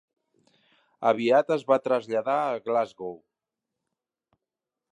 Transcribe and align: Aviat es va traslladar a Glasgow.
Aviat 1.09 1.53
es 1.57 1.65
va 1.71 1.77
traslladar 1.89 2.37
a 2.47 2.57
Glasgow. 2.69 3.15